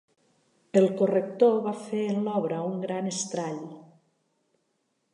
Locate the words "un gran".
2.73-3.13